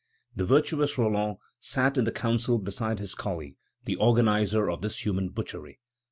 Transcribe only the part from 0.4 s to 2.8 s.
virtuous Roland sat in the Council